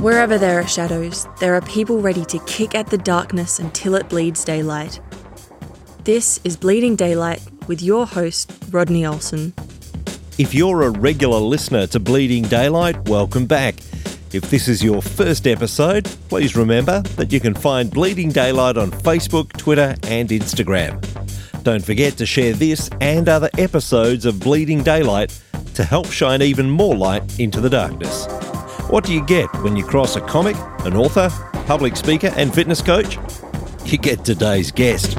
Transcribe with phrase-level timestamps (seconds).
[0.00, 4.08] Wherever there are shadows, there are people ready to kick at the darkness until it
[4.08, 4.98] bleeds daylight.
[6.04, 9.52] This is Bleeding Daylight with your host, Rodney Olson.
[10.38, 13.74] If you're a regular listener to Bleeding Daylight, welcome back.
[14.32, 18.90] If this is your first episode, please remember that you can find Bleeding Daylight on
[18.90, 20.98] Facebook, Twitter, and Instagram.
[21.62, 25.38] Don't forget to share this and other episodes of Bleeding Daylight
[25.74, 28.26] to help shine even more light into the darkness.
[28.90, 31.30] What do you get when you cross a comic, an author,
[31.64, 33.18] public speaker, and fitness coach?
[33.84, 35.14] You get today's guest.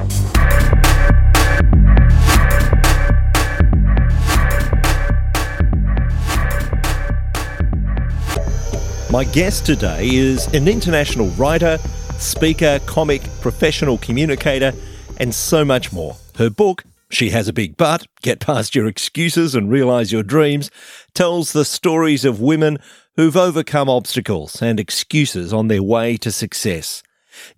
[9.09, 11.77] My guest today is an international writer,
[12.19, 14.73] speaker, comic, professional communicator,
[15.15, 16.17] and so much more.
[16.35, 20.69] Her book, She Has a Big Butt Get Past Your Excuses and Realize Your Dreams,
[21.13, 22.77] tells the stories of women
[23.21, 27.03] who've overcome obstacles and excuses on their way to success.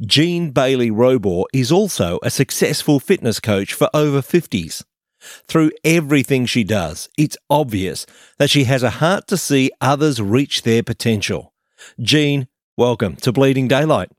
[0.02, 4.83] Jean Bailey Robor is also a successful fitness coach for over 50s.
[5.47, 8.05] Through everything she does, it's obvious
[8.39, 11.53] that she has a heart to see others reach their potential.
[11.98, 14.09] Jean, welcome to Bleeding Daylight.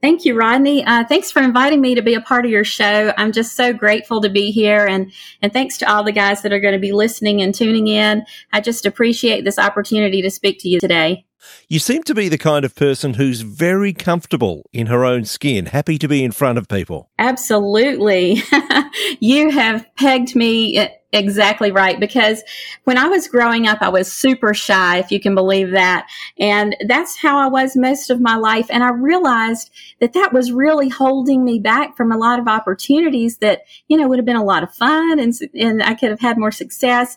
[0.00, 0.84] Thank you, Rodney.
[0.84, 3.12] Uh, thanks for inviting me to be a part of your show.
[3.16, 5.10] I'm just so grateful to be here, and
[5.42, 8.24] and thanks to all the guys that are going to be listening and tuning in.
[8.52, 11.27] I just appreciate this opportunity to speak to you today.
[11.68, 15.66] You seem to be the kind of person who's very comfortable in her own skin,
[15.66, 17.10] happy to be in front of people.
[17.18, 18.42] Absolutely.
[19.20, 22.42] you have pegged me eh, exactly right because
[22.84, 26.06] when I was growing up, I was super shy, if you can believe that.
[26.38, 28.66] And that's how I was most of my life.
[28.70, 33.38] And I realized that that was really holding me back from a lot of opportunities
[33.38, 36.20] that, you know, would have been a lot of fun and, and I could have
[36.20, 37.16] had more success.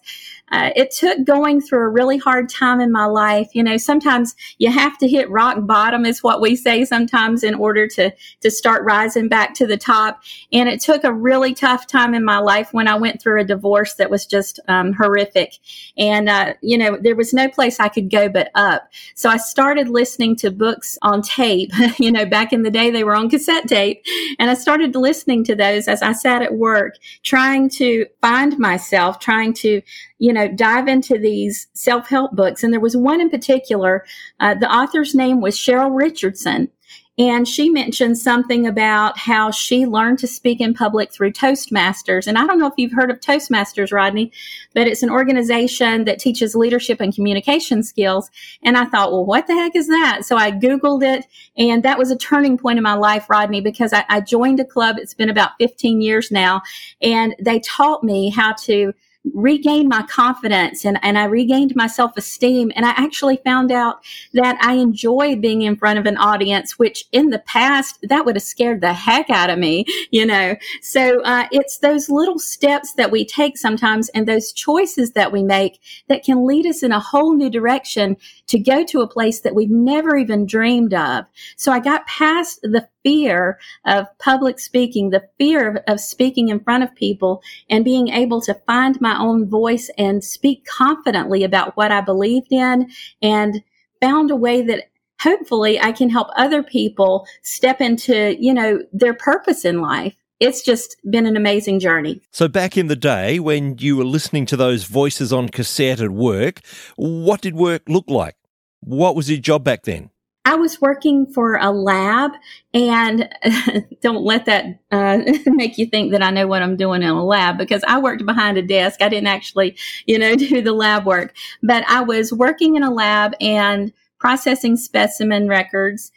[0.52, 3.49] Uh, it took going through a really hard time in my life.
[3.53, 7.56] You know, sometimes you have to hit rock bottom is what we say sometimes in
[7.56, 10.22] order to, to start rising back to the top.
[10.51, 13.45] And it took a really tough time in my life when I went through a
[13.45, 15.57] divorce that was just um, horrific.
[15.97, 18.89] And, uh, you know, there was no place I could go but up.
[19.16, 21.72] So I started listening to books on tape.
[22.00, 24.03] you know, back in the day, they were on cassette tape.
[24.39, 29.19] And I started listening to those as I sat at work, trying to find myself,
[29.19, 29.81] trying to
[30.21, 32.63] you know, dive into these self help books.
[32.63, 34.05] And there was one in particular,
[34.39, 36.69] uh, the author's name was Cheryl Richardson.
[37.17, 42.27] And she mentioned something about how she learned to speak in public through Toastmasters.
[42.27, 44.31] And I don't know if you've heard of Toastmasters, Rodney,
[44.75, 48.29] but it's an organization that teaches leadership and communication skills.
[48.61, 50.21] And I thought, well, what the heck is that?
[50.23, 51.25] So I Googled it.
[51.57, 54.65] And that was a turning point in my life, Rodney, because I, I joined a
[54.65, 54.97] club.
[54.99, 56.61] It's been about 15 years now.
[57.01, 58.93] And they taught me how to
[59.33, 62.71] regained my confidence and, and I regained my self esteem.
[62.75, 67.05] And I actually found out that I enjoy being in front of an audience, which
[67.11, 70.55] in the past, that would have scared the heck out of me, you know.
[70.81, 75.43] So uh, it's those little steps that we take sometimes and those choices that we
[75.43, 78.17] make that can lead us in a whole new direction
[78.51, 81.23] to go to a place that we've never even dreamed of.
[81.56, 86.59] So I got past the fear of public speaking, the fear of, of, speaking in
[86.59, 91.78] front of people and being able to find my own voice and speak confidently about
[91.78, 92.91] what I believed in
[93.22, 93.63] and
[94.01, 94.89] found a way that
[95.22, 100.16] hopefully I can help other people step into, you know, their purpose in life.
[100.41, 102.19] It's just been an amazing journey.
[102.31, 106.09] So, back in the day when you were listening to those voices on cassette at
[106.09, 106.62] work,
[106.97, 108.35] what did work look like?
[108.81, 110.09] What was your job back then?
[110.44, 112.31] I was working for a lab,
[112.74, 113.30] and
[114.02, 117.24] don't let that uh, make you think that I know what I'm doing in a
[117.24, 119.02] lab because I worked behind a desk.
[119.02, 119.78] I didn't actually,
[120.08, 124.78] you know, do the lab work, but I was working in a lab and processing
[124.78, 126.12] specimen records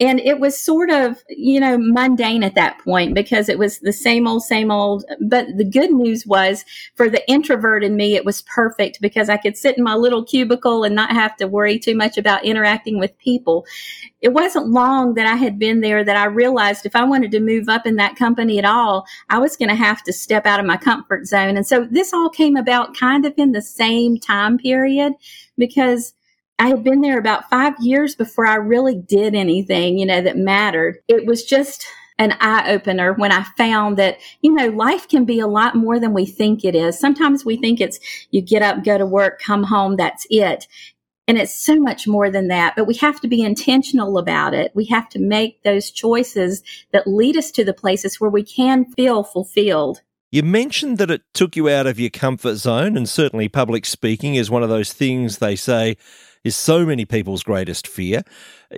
[0.00, 3.92] and it was sort of you know mundane at that point because it was the
[3.92, 5.04] same old same old.
[5.20, 6.64] But the good news was
[6.96, 10.24] for the introvert in me it was perfect because i could sit in my little
[10.24, 13.64] cubicle and not have to worry too much about interacting with people.
[14.20, 17.40] It wasn't long that i had been there that i realized if i wanted to
[17.40, 20.60] move up in that company at all i was going to have to step out
[20.60, 21.56] of my comfort zone.
[21.56, 25.12] And so this all came about kind of in the same time period
[25.56, 26.14] because
[26.58, 30.36] I had been there about five years before I really did anything, you know, that
[30.36, 30.98] mattered.
[31.08, 31.84] It was just
[32.18, 35.98] an eye opener when I found that, you know, life can be a lot more
[35.98, 36.98] than we think it is.
[36.98, 37.98] Sometimes we think it's
[38.30, 40.68] you get up, go to work, come home, that's it.
[41.26, 44.70] And it's so much more than that, but we have to be intentional about it.
[44.74, 46.62] We have to make those choices
[46.92, 50.02] that lead us to the places where we can feel fulfilled.
[50.30, 54.34] You mentioned that it took you out of your comfort zone, and certainly public speaking
[54.34, 55.96] is one of those things they say
[56.44, 58.22] is so many people's greatest fear.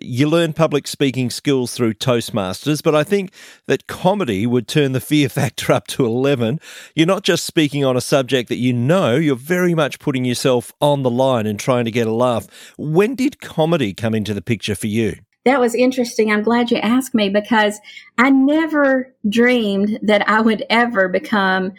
[0.01, 3.33] You learn public speaking skills through Toastmasters, but I think
[3.67, 6.61] that comedy would turn the fear factor up to 11.
[6.95, 10.73] You're not just speaking on a subject that you know, you're very much putting yourself
[10.81, 12.47] on the line and trying to get a laugh.
[12.79, 15.17] When did comedy come into the picture for you?
[15.45, 16.33] That was interesting.
[16.33, 17.79] I'm glad you asked me because
[18.19, 21.73] I never dreamed that I would ever become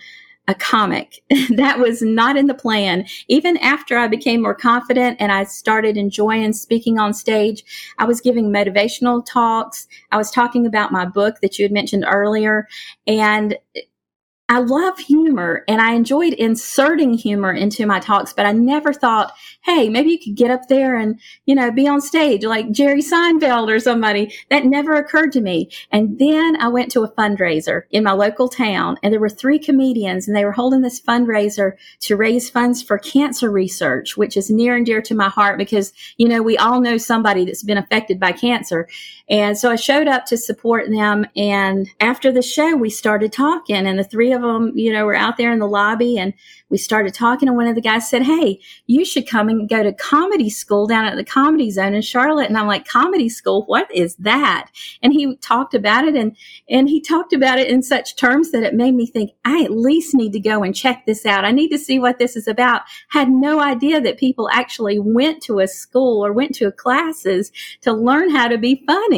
[0.48, 1.22] a comic.
[1.56, 3.06] that was not in the plan.
[3.28, 7.64] Even after I became more confident and I started enjoying speaking on stage,
[7.98, 9.88] I was giving motivational talks.
[10.12, 12.68] I was talking about my book that you had mentioned earlier.
[13.06, 13.58] And
[14.50, 19.34] I love humor and I enjoyed inserting humor into my talks, but I never thought,
[19.64, 23.02] hey, maybe you could get up there and, you know, be on stage like Jerry
[23.02, 24.34] Seinfeld or somebody.
[24.50, 25.70] That never occurred to me.
[25.92, 29.60] And then I went to a fundraiser in my local town and there were three
[29.60, 34.50] comedians and they were holding this fundraiser to raise funds for cancer research, which is
[34.50, 37.78] near and dear to my heart because, you know, we all know somebody that's been
[37.78, 38.88] affected by cancer.
[39.30, 41.26] And so I showed up to support them.
[41.36, 45.16] And after the show, we started talking and the three of them, you know, were
[45.16, 46.34] out there in the lobby and
[46.70, 47.50] we started talking.
[47.50, 50.88] And one of the guys said, Hey, you should come and go to comedy school
[50.88, 52.48] down at the comedy zone in Charlotte.
[52.48, 53.66] And I'm like, comedy school?
[53.66, 54.70] What is that?
[55.02, 56.36] And he talked about it and,
[56.70, 59.72] and he talked about it in such terms that it made me think, I at
[59.72, 61.46] least need to go and check this out.
[61.46, 62.84] I need to see what this is about.
[63.10, 67.52] Had no idea that people actually went to a school or went to classes
[67.82, 69.17] to learn how to be funny.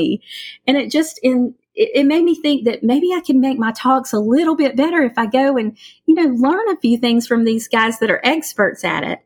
[0.68, 3.72] And it just in it, it, made me think that maybe I can make my
[3.72, 7.26] talks a little bit better if I go and, you know, learn a few things
[7.26, 9.20] from these guys that are experts at it.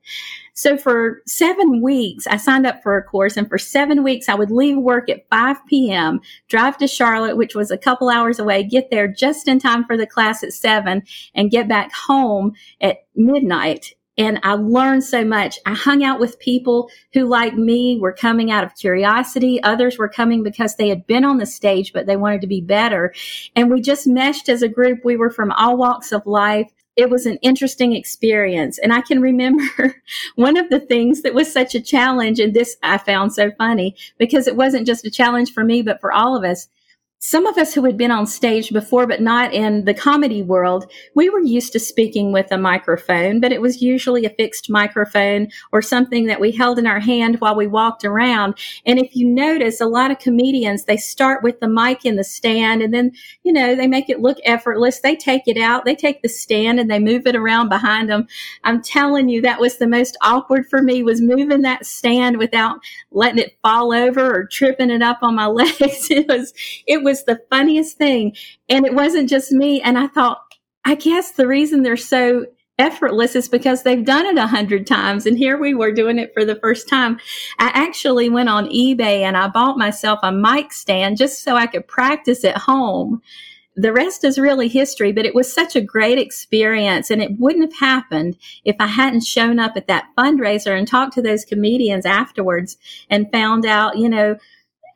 [0.56, 4.36] So for seven weeks, I signed up for a course and for seven weeks, I
[4.36, 8.64] would leave work at 5 p.m., drive to Charlotte, which was a couple hours away,
[8.64, 11.02] get there just in time for the class at seven
[11.34, 15.58] and get back home at midnight and I learned so much.
[15.66, 19.62] I hung out with people who, like me, were coming out of curiosity.
[19.64, 22.62] Others were coming because they had been on the stage, but they wanted to be
[22.62, 23.14] better.
[23.56, 25.00] And we just meshed as a group.
[25.04, 26.72] We were from all walks of life.
[26.96, 28.78] It was an interesting experience.
[28.78, 29.96] And I can remember
[30.36, 33.96] one of the things that was such a challenge, and this I found so funny
[34.20, 36.68] because it wasn't just a challenge for me, but for all of us
[37.24, 40.92] some of us who had been on stage before, but not in the comedy world,
[41.16, 45.48] we were used to speaking with a microphone, but it was usually a fixed microphone
[45.72, 48.56] or something that we held in our hand while we walked around.
[48.86, 52.26] And if you notice, a lot of comedians, they start with the mic in the
[52.26, 55.00] stand and then, you know, they make it look effortless.
[55.00, 58.28] They take it out, they take the stand and they move it around behind them.
[58.66, 62.80] I'm telling you, that was the most awkward for me was moving that stand without
[63.12, 66.12] letting it fall over or tripping it up on my legs.
[66.12, 66.54] it was,
[66.86, 68.36] it was was the funniest thing.
[68.70, 69.82] And it wasn't just me.
[69.82, 70.42] And I thought,
[70.84, 72.48] I guess the reason they're so
[72.80, 75.28] effortless is because they've done it a hundred times.
[75.28, 77.20] And here we were doing it for the first time.
[77.60, 81.68] I actually went on eBay and I bought myself a mic stand just so I
[81.68, 83.22] could practice at home.
[83.76, 87.72] The rest is really history, but it was such a great experience and it wouldn't
[87.72, 92.08] have happened if I hadn't shown up at that fundraiser and talked to those comedians
[92.08, 92.78] afterwards
[93.10, 94.38] and found out, you know,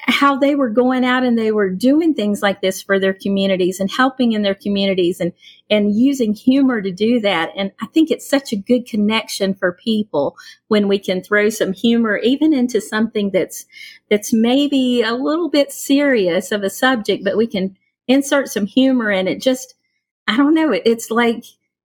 [0.01, 3.79] how they were going out and they were doing things like this for their communities
[3.79, 5.33] and helping in their communities and
[5.69, 7.51] and using humor to do that.
[7.55, 10.35] And i think it's such a good connection for people
[10.67, 13.65] when we can throw some humor even into something that's
[14.09, 17.77] that's maybe a little bit serious of a subject but we can
[18.07, 19.41] insert some humor in it.
[19.41, 19.75] Just
[20.27, 21.43] i don't know it's like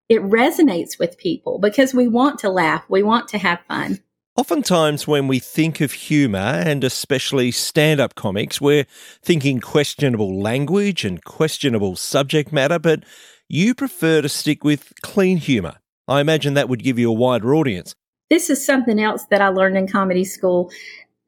[0.09, 2.83] it resonates with people because we want to laugh.
[2.89, 3.99] We want to have fun
[4.35, 8.87] Oftentimes, when we think of humour, and especially stand up comics, we're
[9.21, 13.03] thinking questionable language and questionable subject matter, but
[13.47, 15.75] you prefer to stick with clean humour.
[16.07, 17.93] I imagine that would give you a wider audience.
[18.31, 20.71] This is something else that I learned in comedy school.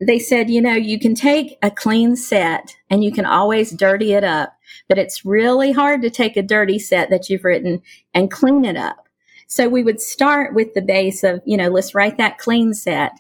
[0.02, 4.14] They said, you know, you can take a clean set and you can always dirty
[4.14, 4.58] it up,
[4.90, 7.84] but it's really hard to take a dirty set that you've written
[8.16, 9.05] and clean it up.
[9.48, 13.12] So we would start with the base of, you know, let's write that clean set.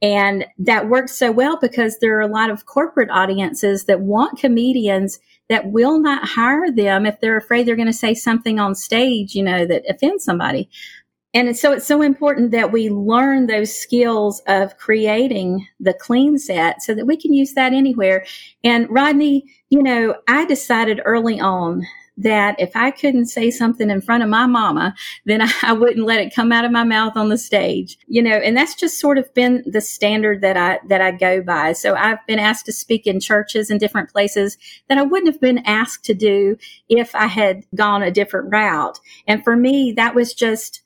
[0.00, 4.38] And that works so well because there are a lot of corporate audiences that want
[4.38, 5.18] comedians
[5.48, 9.34] that will not hire them if they're afraid they're going to say something on stage,
[9.34, 10.68] you know, that offends somebody.
[11.34, 16.80] And so it's so important that we learn those skills of creating the clean set
[16.82, 18.24] so that we can use that anywhere.
[18.64, 21.82] And Rodney, you know, I decided early on
[22.18, 24.94] that if I couldn't say something in front of my mama,
[25.24, 27.98] then I, wouldn't let it come out of my mouth on the stage.
[28.06, 31.40] You know, and that's just sort of been the standard that I that I go
[31.40, 31.72] by.
[31.72, 34.58] So I've been asked to speak in churches and different places
[34.88, 36.56] that I wouldn't have been asked to do
[36.88, 38.98] if I had gone a different route.
[39.26, 40.82] And for me, that was just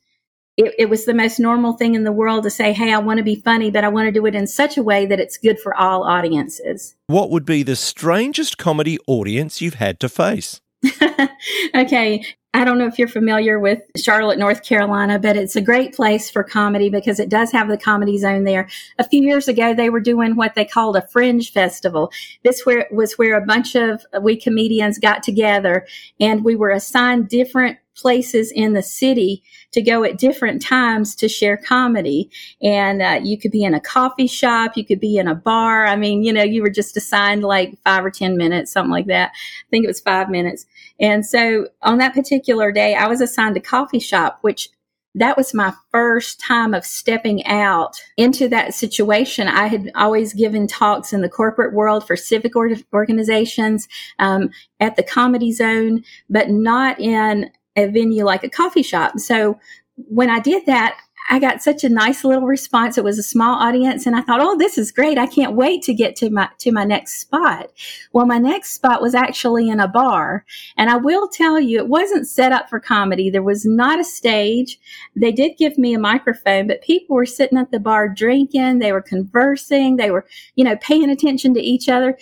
[0.58, 3.16] it, it, was the most normal thing in the world to say, Hey, I want
[3.18, 5.38] to be funny, but I want to do it in such a way that it's
[5.38, 6.94] good for all audiences.
[7.06, 10.60] What would be the strangest comedy audience you've had to face?
[11.74, 12.24] okay.
[12.54, 16.28] I don't know if you're familiar with Charlotte, North Carolina, but it's a great place
[16.28, 18.68] for comedy because it does have the comedy zone there.
[18.98, 22.12] A few years ago, they were doing what they called a fringe festival.
[22.44, 25.86] This where, was where a bunch of we comedians got together
[26.20, 31.28] and we were assigned different places in the city to go at different times to
[31.28, 32.30] share comedy.
[32.62, 35.86] And uh, you could be in a coffee shop, you could be in a bar.
[35.86, 39.06] I mean, you know, you were just assigned like five or 10 minutes, something like
[39.06, 39.30] that.
[39.32, 40.66] I think it was five minutes.
[41.00, 44.68] And so on that particular day, I was assigned a coffee shop, which
[45.14, 49.46] that was my first time of stepping out into that situation.
[49.46, 53.88] I had always given talks in the corporate world for civic or- organizations,
[54.18, 54.50] um,
[54.80, 59.18] at the comedy zone, but not in a venue like a coffee shop.
[59.18, 59.58] So
[59.96, 60.96] when I did that,
[61.30, 62.98] I got such a nice little response.
[62.98, 65.18] It was a small audience and I thought, "Oh, this is great.
[65.18, 67.70] I can't wait to get to my to my next spot."
[68.12, 70.44] Well, my next spot was actually in a bar,
[70.76, 73.30] and I will tell you it wasn't set up for comedy.
[73.30, 74.80] There was not a stage.
[75.14, 78.92] They did give me a microphone, but people were sitting at the bar drinking, they
[78.92, 80.26] were conversing, they were,
[80.56, 82.18] you know, paying attention to each other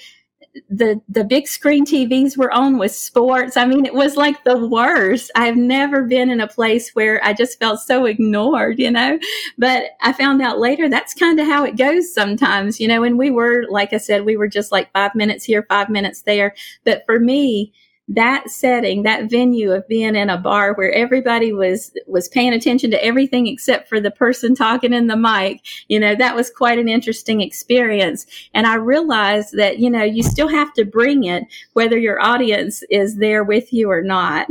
[0.68, 3.56] the the big screen TVs were on with sports.
[3.56, 5.30] I mean, it was like the worst.
[5.36, 9.18] I've never been in a place where I just felt so ignored, you know.
[9.58, 13.04] But I found out later that's kind of how it goes sometimes, you know.
[13.04, 16.22] And we were, like I said, we were just like five minutes here, five minutes
[16.22, 16.54] there.
[16.84, 17.72] But for me,
[18.10, 22.90] that setting, that venue of being in a bar where everybody was was paying attention
[22.90, 26.78] to everything except for the person talking in the mic, you know, that was quite
[26.78, 28.26] an interesting experience.
[28.52, 32.82] And I realized that, you know, you still have to bring it whether your audience
[32.90, 34.48] is there with you or not.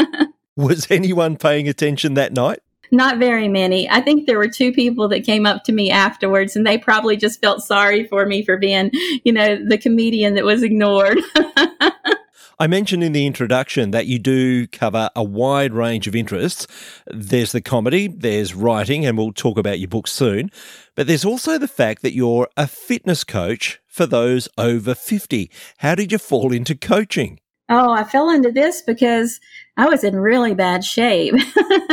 [0.56, 2.60] was anyone paying attention that night?
[2.90, 3.88] Not very many.
[3.88, 7.16] I think there were two people that came up to me afterwards and they probably
[7.16, 8.90] just felt sorry for me for being,
[9.24, 11.18] you know, the comedian that was ignored.
[12.60, 16.66] I mentioned in the introduction that you do cover a wide range of interests.
[17.06, 20.50] There's the comedy, there's writing, and we'll talk about your book soon.
[20.96, 25.48] But there's also the fact that you're a fitness coach for those over 50.
[25.78, 27.38] How did you fall into coaching?
[27.70, 29.40] Oh, I fell into this because
[29.76, 31.34] I was in really bad shape.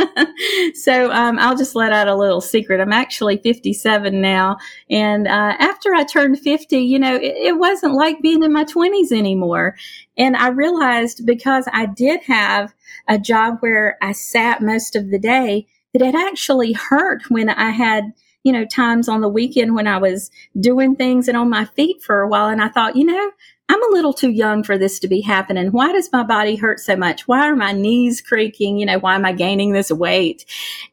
[0.74, 2.80] so um, I'll just let out a little secret.
[2.80, 4.56] I'm actually 57 now.
[4.88, 8.64] And uh, after I turned 50, you know, it, it wasn't like being in my
[8.64, 9.76] 20s anymore.
[10.16, 12.74] And I realized because I did have
[13.06, 17.70] a job where I sat most of the day that it actually hurt when I
[17.70, 18.14] had
[18.46, 20.30] you know, times on the weekend when I was
[20.60, 22.46] doing things and on my feet for a while.
[22.46, 23.32] And I thought, you know,
[23.68, 25.72] I'm a little too young for this to be happening.
[25.72, 27.26] Why does my body hurt so much?
[27.26, 28.78] Why are my knees creaking?
[28.78, 30.44] You know, why am I gaining this weight?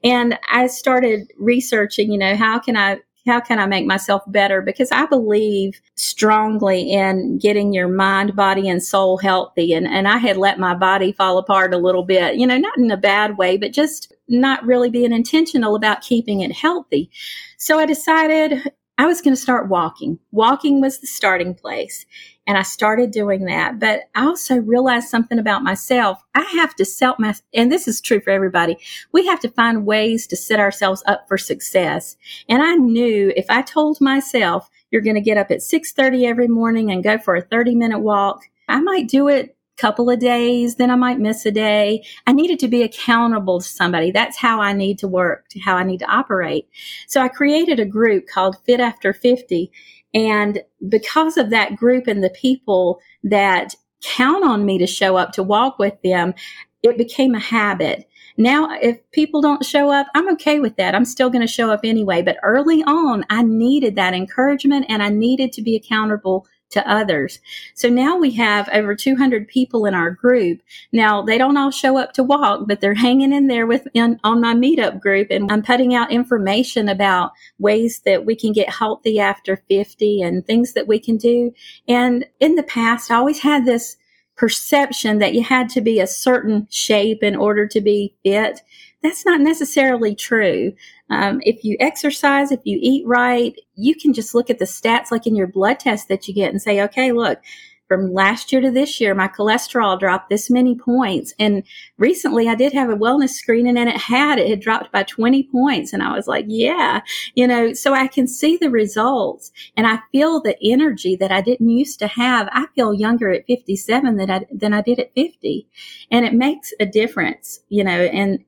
[0.03, 4.62] And I started researching, you know, how can I how can I make myself better?
[4.62, 9.74] Because I believe strongly in getting your mind, body, and soul healthy.
[9.74, 12.77] And, and I had let my body fall apart a little bit, you know, not
[12.77, 17.10] in a bad way, but just not really being intentional about keeping it healthy.
[17.58, 20.19] So I decided I was going to start walking.
[20.31, 22.05] Walking was the starting place.
[22.45, 23.79] And I started doing that.
[23.79, 26.23] But I also realized something about myself.
[26.35, 28.77] I have to set my, and this is true for everybody.
[29.12, 32.17] We have to find ways to set ourselves up for success.
[32.50, 36.47] And I knew if I told myself, you're going to get up at 6.30 every
[36.47, 40.75] morning and go for a 30 minute walk, I might do it couple of days,
[40.75, 42.06] then I might miss a day.
[42.25, 44.12] I needed to be accountable to somebody.
[44.12, 46.70] That's how I need to work, how I need to operate.
[47.08, 49.70] So I created a group called Fit After 50
[50.13, 55.32] and because of that group and the people that count on me to show up
[55.34, 56.34] to walk with them,
[56.82, 58.08] it became a habit.
[58.38, 60.96] Now, if people don't show up, I'm okay with that.
[60.96, 62.22] I'm still going to show up anyway.
[62.22, 67.39] But early on, I needed that encouragement and I needed to be accountable to others.
[67.74, 70.62] So now we have over 200 people in our group.
[70.92, 74.20] Now they don't all show up to walk, but they're hanging in there with in,
[74.24, 78.70] on my meetup group and I'm putting out information about ways that we can get
[78.70, 81.51] healthy after 50 and things that we can do.
[81.88, 83.98] And in the past, I always had this
[84.36, 88.62] perception that you had to be a certain shape in order to be fit.
[89.03, 90.74] That's not necessarily true.
[91.13, 95.12] Um, if you exercise, if you eat right, you can just look at the stats
[95.12, 97.39] like in your blood test that you get and say, okay, look,
[97.88, 101.34] from last year to this year, my cholesterol dropped this many points.
[101.38, 101.62] And
[102.00, 105.43] recently I did have a wellness screening and it had, it had dropped by 20
[105.51, 105.93] points.
[105.93, 107.01] And I was like, yeah,
[107.36, 111.41] you know, so I can see the results and I feel the energy that I
[111.41, 112.50] didn't used to have.
[112.51, 115.67] I feel younger at 57 than I, than I did at 50.
[116.10, 118.43] And it makes a difference, you know, and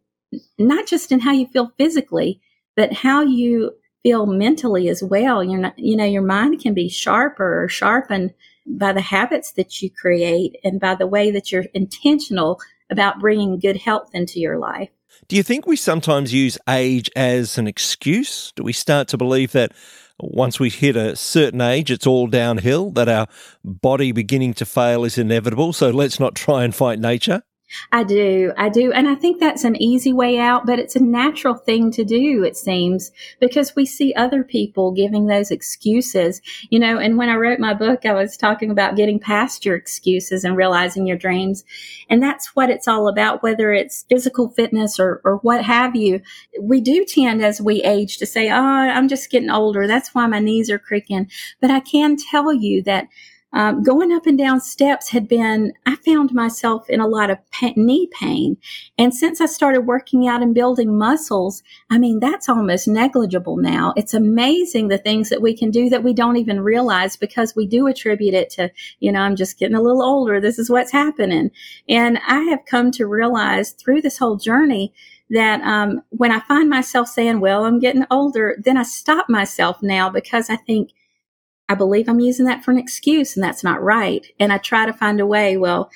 [0.57, 2.41] not just in how you feel physically,
[2.75, 3.71] but how you
[4.03, 5.43] feel mentally as well.
[5.43, 8.33] You're not, you know, your mind can be sharper or sharpened
[8.67, 12.59] by the habits that you create and by the way that you're intentional
[12.91, 14.89] about bringing good health into your life.
[15.27, 18.51] Do you think we sometimes use age as an excuse?
[18.55, 19.71] Do we start to believe that
[20.19, 23.27] once we hit a certain age, it's all downhill, that our
[23.63, 27.41] body beginning to fail is inevitable, so let's not try and fight nature?
[27.91, 28.51] I do.
[28.57, 28.91] I do.
[28.91, 32.43] And I think that's an easy way out, but it's a natural thing to do,
[32.43, 36.97] it seems, because we see other people giving those excuses, you know.
[36.97, 40.57] And when I wrote my book, I was talking about getting past your excuses and
[40.57, 41.63] realizing your dreams.
[42.09, 46.21] And that's what it's all about, whether it's physical fitness or, or what have you.
[46.59, 49.87] We do tend as we age to say, Oh, I'm just getting older.
[49.87, 51.29] That's why my knees are creaking.
[51.61, 53.07] But I can tell you that
[53.55, 57.37] um, going up and down steps had been, I found myself in a lot of
[57.77, 58.57] knee pain.
[58.97, 63.93] And since I started working out and building muscles, I mean, that's almost negligible now.
[63.95, 67.65] It's amazing the things that we can do that we don't even realize because we
[67.65, 68.69] do attribute it to,
[68.99, 70.41] you know, I'm just getting a little older.
[70.41, 71.49] This is what's happening.
[71.87, 74.93] And I have come to realize through this whole journey
[75.29, 79.81] that um, when I find myself saying, well, I'm getting older, then I stop myself
[79.81, 80.91] now because I think,
[81.67, 84.25] I believe I'm using that for an excuse and that's not right.
[84.39, 85.89] And I try to find a way, well,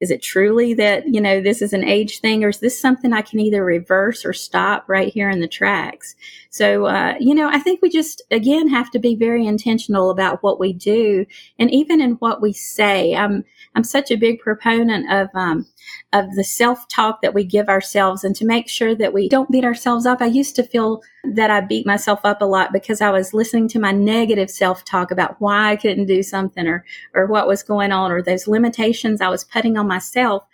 [0.00, 3.12] is it truly that, you know, this is an age thing or is this something
[3.12, 6.14] I can either reverse or stop right here in the tracks?
[6.50, 10.42] So, uh, you know, I think we just, again, have to be very intentional about
[10.42, 11.24] what we do
[11.58, 13.14] and even in what we say.
[13.14, 13.44] I'm,
[13.76, 15.64] I'm such a big proponent of, um,
[16.12, 19.50] of the self talk that we give ourselves and to make sure that we don't
[19.50, 20.20] beat ourselves up.
[20.20, 21.02] I used to feel
[21.34, 24.84] that I beat myself up a lot because I was listening to my negative self
[24.84, 28.46] talk about why I couldn't do something or, or what was going on or those
[28.46, 30.44] limitations I was putting on myself.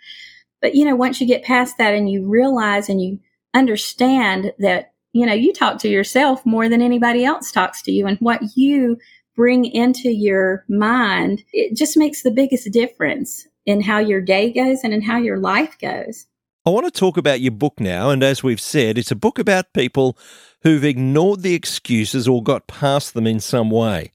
[0.61, 3.19] But, you know, once you get past that and you realize and you
[3.53, 8.07] understand that, you know, you talk to yourself more than anybody else talks to you
[8.07, 8.97] and what you
[9.35, 14.79] bring into your mind, it just makes the biggest difference in how your day goes
[14.83, 16.27] and in how your life goes.
[16.63, 18.11] I want to talk about your book now.
[18.11, 20.15] And as we've said, it's a book about people
[20.63, 24.11] who've ignored the excuses or got past them in some way.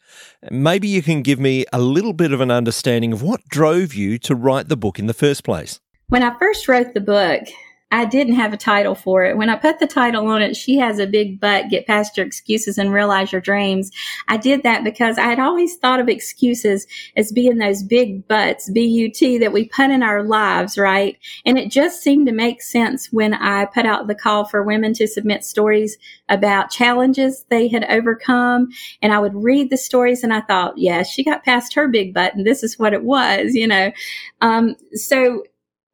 [0.51, 4.19] Maybe you can give me a little bit of an understanding of what drove you
[4.21, 5.81] to write the book in the first place.
[6.09, 7.43] When I first wrote the book,
[7.93, 9.37] I didn't have a title for it.
[9.37, 12.27] When I put the title on it, she has a big butt, get past your
[12.27, 13.93] excuses and realize your dreams.
[14.27, 18.69] I did that because I had always thought of excuses as being those big butts,
[18.71, 21.17] B-U-T, that we put in our lives, right?
[21.45, 24.93] And it just seemed to make sense when I put out the call for women
[24.95, 25.97] to submit stories
[26.29, 28.69] about challenges they had overcome.
[29.01, 32.13] And I would read the stories and I thought, yeah, she got past her big
[32.13, 33.93] butt and this is what it was, you know?
[34.41, 35.45] Um, so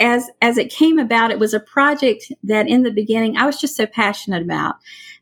[0.03, 3.61] as as it came about, it was a project that in the beginning I was
[3.61, 4.75] just so passionate about.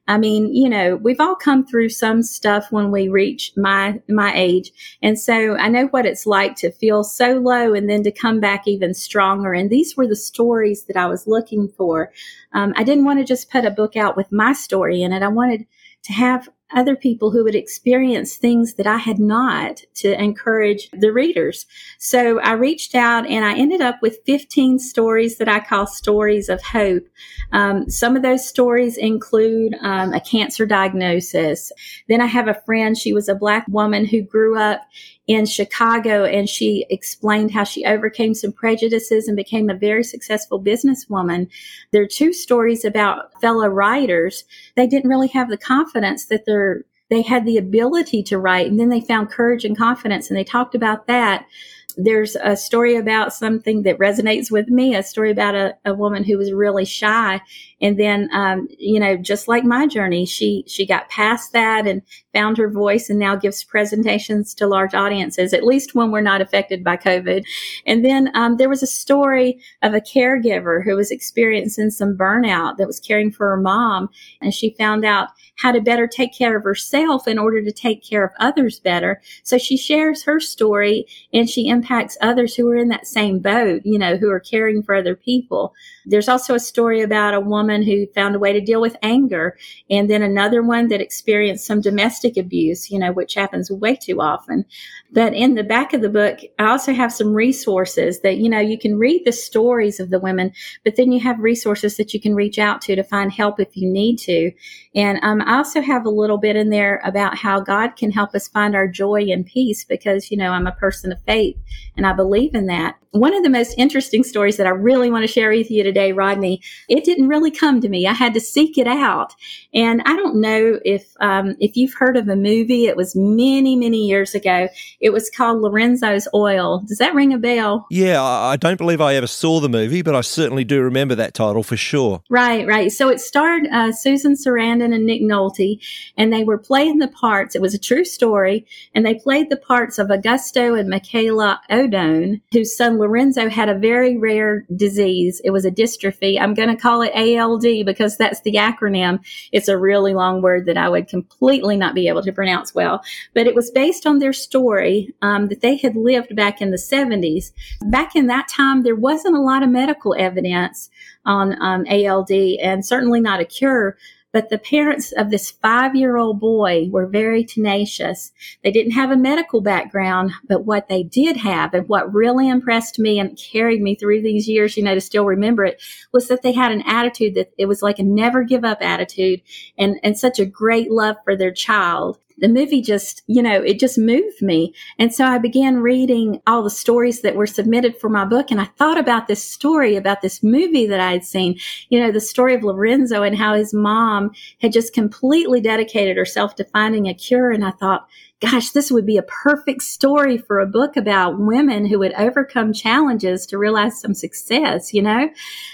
[0.09, 4.33] I mean, you know, we've all come through some stuff when we reach my my
[4.35, 8.11] age, and so I know what it's like to feel so low and then to
[8.11, 9.53] come back even stronger.
[9.53, 12.11] And these were the stories that I was looking for.
[12.53, 15.23] Um, I didn't want to just put a book out with my story in it.
[15.23, 15.67] I wanted
[16.05, 21.13] to have other people who would experience things that I had not to encourage the
[21.13, 21.67] readers.
[21.99, 26.49] So I reached out and I ended up with 15 stories that I call stories
[26.49, 27.05] of hope.
[27.53, 31.73] Um, some of those stories include um, a cancer diagnosis.
[32.09, 34.83] Then I have a friend, she was a black woman who grew up
[35.31, 40.61] in Chicago and she explained how she overcame some prejudices and became a very successful
[40.61, 41.49] businesswoman.
[41.93, 44.43] There are two stories about fellow writers.
[44.75, 48.79] They didn't really have the confidence that they're they had the ability to write and
[48.79, 51.47] then they found courage and confidence and they talked about that
[51.97, 56.25] there's a story about something that resonates with me, a story about a, a woman
[56.25, 57.41] who was really shy.
[57.83, 62.03] And then, um, you know, just like my journey, she, she got past that and
[62.35, 66.41] found her voice and now gives presentations to large audiences, at least when we're not
[66.41, 67.45] affected by COVID.
[67.87, 72.77] And then, um, there was a story of a caregiver who was experiencing some burnout
[72.77, 74.11] that was caring for her mom.
[74.41, 78.03] And she found out how to better take care of herself in order to take
[78.03, 79.21] care of others better.
[79.43, 81.90] So she shares her story and she impacts
[82.21, 85.75] others who are in that same boat, you know, who are caring for other people.
[86.07, 89.57] There's also a story about a woman who found a way to deal with anger
[89.91, 94.21] and then another one that experienced some domestic abuse, you know, which happens way too
[94.21, 94.65] often.
[95.13, 98.61] But in the back of the book, I also have some resources that, you know,
[98.61, 100.53] you can read the stories of the women,
[100.85, 103.77] but then you have resources that you can reach out to to find help if
[103.77, 104.53] you need to.
[104.95, 108.35] And um, I also have a little bit in there about how God can help
[108.35, 111.57] us find our joy and peace because, you know, I'm a person of faith.
[111.97, 112.97] And I believe in that.
[113.13, 116.13] One of the most interesting stories that I really want to share with you today,
[116.13, 118.07] Rodney, it didn't really come to me.
[118.07, 119.35] I had to seek it out.
[119.75, 122.87] And I don't know if, um, if you've heard of a movie.
[122.87, 124.69] It was many, many years ago.
[125.01, 126.85] It was called Lorenzo's Oil.
[126.87, 127.87] Does that ring a bell?
[127.91, 131.35] Yeah, I don't believe I ever saw the movie, but I certainly do remember that
[131.35, 132.23] title for sure.
[132.31, 132.93] Right, right.
[132.93, 135.81] So it starred uh, Susan Sarandon and Nick Nolte,
[136.17, 137.57] and they were playing the parts.
[137.57, 142.41] It was a true story, and they played the parts of Augusto and Michaela Odone,
[142.53, 145.41] whose son Lorenzo had a very rare disease.
[145.45, 146.41] It was a dystrophy.
[146.41, 149.25] I'm going to call it ALD because that's the acronym.
[149.53, 153.03] It's a really long word that I would completely not be able to pronounce well.
[153.35, 156.77] But it was based on their story um, that they had lived back in the
[156.77, 157.53] 70s.
[157.83, 160.91] Back in that time, there wasn't a lot of medical evidence
[161.25, 163.97] on um, ALD and certainly not a cure.
[164.33, 168.33] But the parents of this five year old boy were very tenacious.
[168.63, 172.99] They didn't have a medical background, but what they did have and what really impressed
[172.99, 176.43] me and carried me through these years, you know, to still remember it was that
[176.43, 179.43] they had an attitude that it was like a never give up attitude
[179.77, 183.79] and, and such a great love for their child the movie just, you know, it
[183.79, 184.75] just moved me.
[184.99, 188.51] And so I began reading all the stories that were submitted for my book.
[188.51, 192.11] And I thought about this story about this movie that I had seen, you know,
[192.11, 197.07] the story of Lorenzo and how his mom had just completely dedicated herself to finding
[197.07, 197.51] a cure.
[197.51, 198.09] And I thought,
[198.41, 202.73] gosh, this would be a perfect story for a book about women who would overcome
[202.73, 205.29] challenges to realize some success, you know?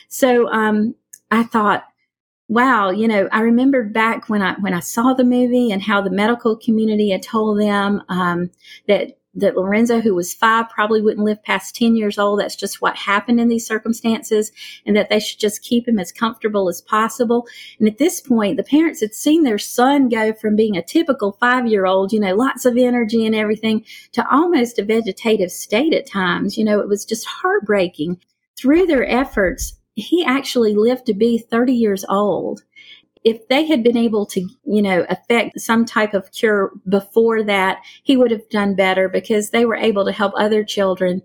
[0.08, 0.94] So, um,
[1.30, 1.84] I thought,
[2.48, 6.00] wow, you know, I remembered back when I when I saw the movie and how
[6.00, 8.50] the medical community had told them um,
[8.86, 12.40] that that Lorenzo, who was five, probably wouldn't live past 10 years old.
[12.40, 14.50] That's just what happened in these circumstances,
[14.86, 17.46] and that they should just keep him as comfortable as possible.
[17.78, 21.32] And at this point, the parents had seen their son go from being a typical
[21.32, 25.92] five year old, you know, lots of energy and everything, to almost a vegetative state
[25.92, 26.56] at times.
[26.56, 28.18] You know, it was just heartbreaking.
[28.58, 32.62] Through their efforts, he actually lived to be 30 years old.
[33.24, 37.80] If they had been able to, you know, affect some type of cure before that,
[38.04, 41.22] he would have done better because they were able to help other children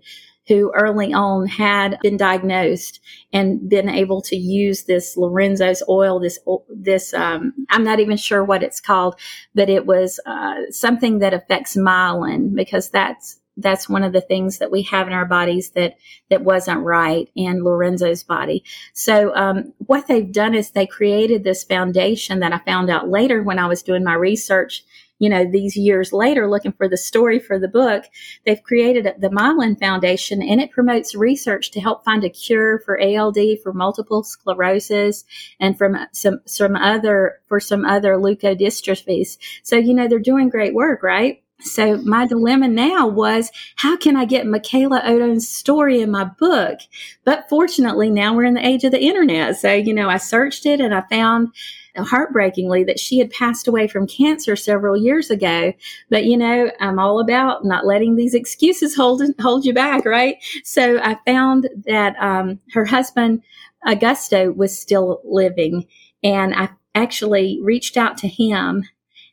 [0.48, 2.98] who early on had been diagnosed
[3.32, 8.42] and been able to use this Lorenzo's oil, this, this, um, I'm not even sure
[8.42, 9.14] what it's called,
[9.54, 14.58] but it was, uh, something that affects myelin because that's, that's one of the things
[14.58, 15.96] that we have in our bodies that
[16.30, 18.64] that wasn't right in Lorenzo's body.
[18.94, 23.42] So um, what they've done is they created this foundation that I found out later
[23.42, 24.84] when I was doing my research.
[25.18, 28.06] You know, these years later, looking for the story for the book,
[28.44, 33.00] they've created the Myelin Foundation, and it promotes research to help find a cure for
[33.00, 35.24] ALD, for multiple sclerosis,
[35.60, 39.38] and from some some other for some other leukodystrophies.
[39.62, 41.40] So you know, they're doing great work, right?
[41.64, 46.80] So my dilemma now was, how can I get Michaela Odone's story in my book?
[47.24, 49.56] But fortunately, now we're in the age of the internet.
[49.56, 51.48] So, you know, I searched it and I found
[51.96, 55.72] heartbreakingly that she had passed away from cancer several years ago.
[56.10, 60.36] But, you know, I'm all about not letting these excuses hold, hold you back, right?
[60.64, 63.42] So I found that, um, her husband,
[63.86, 65.86] Augusto, was still living
[66.22, 68.84] and I actually reached out to him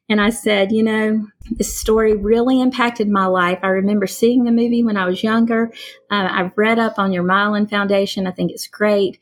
[0.10, 3.60] and I said, you know, this story really impacted my life.
[3.62, 5.72] I remember seeing the movie when I was younger.
[6.10, 8.26] Uh, I've read up on your Myelin Foundation.
[8.26, 9.20] I think it's great.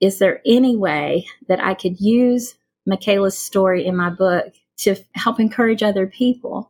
[0.00, 2.54] Is there any way that I could use
[2.86, 6.69] Michaela's story in my book to help encourage other people?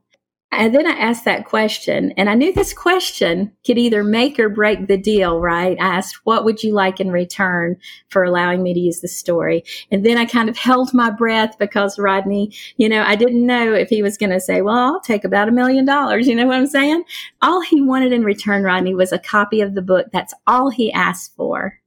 [0.53, 4.49] And then I asked that question, and I knew this question could either make or
[4.49, 5.77] break the deal, right?
[5.81, 7.77] I asked, What would you like in return
[8.09, 9.63] for allowing me to use the story?
[9.93, 13.73] And then I kind of held my breath because Rodney, you know, I didn't know
[13.73, 16.27] if he was going to say, Well, I'll take about a million dollars.
[16.27, 17.05] You know what I'm saying?
[17.43, 20.07] All he wanted in return, Rodney, was a copy of the book.
[20.13, 21.80] That's all he asked for.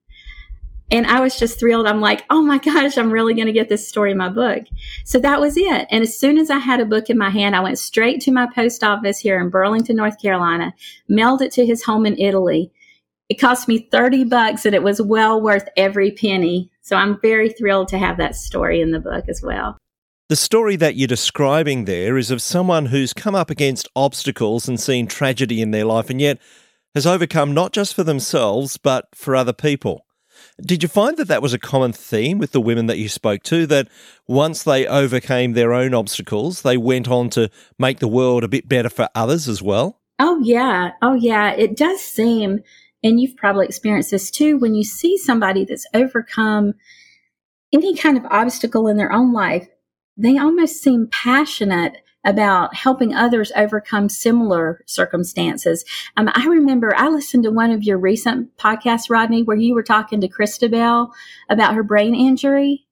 [0.93, 1.88] And I was just thrilled.
[1.88, 4.65] I'm like, oh my gosh, I'm really going to get this story in my book.
[5.06, 5.88] So that was it.
[5.89, 8.32] And as soon as I had a book in my hand, I went straight to
[8.32, 10.71] my post office here in Burlington, North Carolina,
[11.08, 12.71] mailed it to his home in Italy.
[13.27, 16.69] It cost me 30 bucks and it was well worth every penny.
[16.82, 19.75] So I'm very thrilled to have that story in the book as well.
[20.29, 24.79] The story that you're describing there is of someone who's come up against obstacles and
[24.79, 26.39] seen tragedy in their life and yet
[26.93, 30.02] has overcome not just for themselves, but for other people.
[30.61, 33.41] Did you find that that was a common theme with the women that you spoke
[33.43, 33.65] to?
[33.65, 33.87] That
[34.27, 38.69] once they overcame their own obstacles, they went on to make the world a bit
[38.69, 39.99] better for others as well?
[40.19, 40.91] Oh, yeah.
[41.01, 41.51] Oh, yeah.
[41.53, 42.59] It does seem,
[43.03, 46.75] and you've probably experienced this too, when you see somebody that's overcome
[47.73, 49.67] any kind of obstacle in their own life,
[50.15, 55.83] they almost seem passionate about helping others overcome similar circumstances.
[56.17, 59.83] Um, I remember I listened to one of your recent podcasts, Rodney, where you were
[59.83, 61.12] talking to Christabel
[61.49, 62.86] about her brain injury.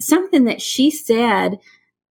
[0.00, 1.58] Something that she said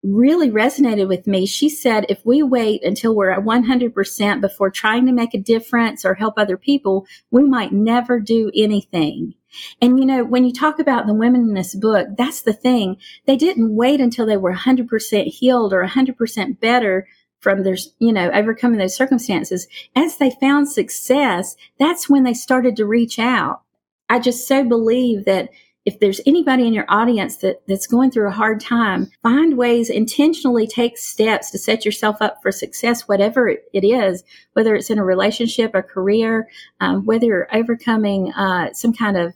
[0.02, 1.46] really resonated with me.
[1.46, 6.04] She said, if we wait until we're at 100% before trying to make a difference
[6.04, 9.34] or help other people, we might never do anything.
[9.80, 12.96] And you know, when you talk about the women in this book, that's the thing.
[13.26, 17.06] They didn't wait until they were 100% healed or 100% better
[17.40, 19.66] from their, you know, overcoming those circumstances.
[19.94, 23.62] As they found success, that's when they started to reach out.
[24.08, 25.50] I just so believe that
[25.84, 29.90] if there's anybody in your audience that, that's going through a hard time, find ways,
[29.90, 34.98] intentionally take steps to set yourself up for success, whatever it is, whether it's in
[34.98, 36.48] a relationship, a career,
[36.80, 39.34] um, whether you're overcoming uh, some kind of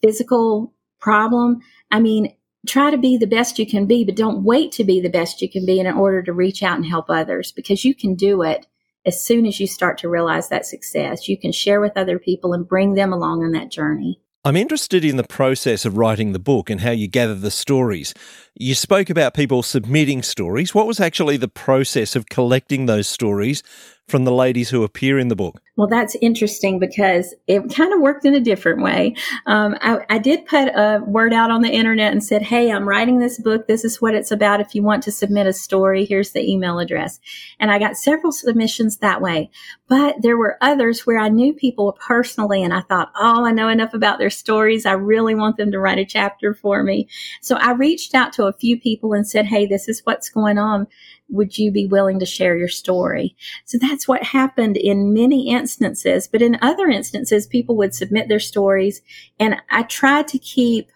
[0.00, 1.60] physical problem.
[1.90, 5.00] I mean, try to be the best you can be, but don't wait to be
[5.00, 7.94] the best you can be in order to reach out and help others because you
[7.94, 8.66] can do it
[9.04, 11.28] as soon as you start to realize that success.
[11.28, 14.20] You can share with other people and bring them along on that journey.
[14.46, 18.12] I'm interested in the process of writing the book and how you gather the stories.
[18.54, 20.74] You spoke about people submitting stories.
[20.74, 23.62] What was actually the process of collecting those stories
[24.06, 25.62] from the ladies who appear in the book?
[25.76, 29.16] Well, that's interesting because it kind of worked in a different way.
[29.46, 32.88] Um, I, I, did put a word out on the internet and said, Hey, I'm
[32.88, 33.66] writing this book.
[33.66, 34.60] This is what it's about.
[34.60, 37.18] If you want to submit a story, here's the email address.
[37.58, 39.50] And I got several submissions that way.
[39.88, 43.68] But there were others where I knew people personally and I thought, Oh, I know
[43.68, 44.86] enough about their stories.
[44.86, 47.08] I really want them to write a chapter for me.
[47.42, 50.56] So I reached out to a few people and said, Hey, this is what's going
[50.56, 50.86] on
[51.28, 53.36] would you be willing to share your story?
[53.64, 56.28] So that's what happened in many instances.
[56.28, 59.02] But in other instances, people would submit their stories
[59.38, 60.90] and I tried to keep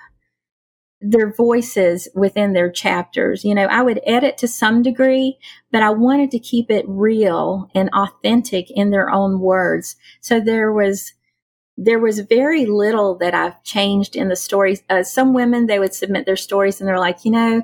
[1.00, 3.44] their voices within their chapters.
[3.44, 5.38] You know, I would edit to some degree,
[5.70, 9.96] but I wanted to keep it real and authentic in their own words.
[10.20, 11.12] So there was,
[11.76, 14.82] there was very little that I've changed in the stories.
[14.90, 17.62] Uh, some women, they would submit their stories and they're like, you know,